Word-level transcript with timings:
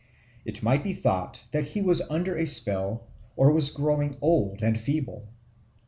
It 0.45 0.63
might 0.63 0.83
be 0.83 0.93
thought 0.93 1.43
that 1.51 1.63
he 1.63 1.81
was 1.83 2.01
under 2.09 2.35
a 2.35 2.47
spell 2.47 3.03
or 3.35 3.51
was 3.51 3.69
growing 3.69 4.17
old 4.19 4.63
and 4.63 4.79
feeble. 4.79 5.27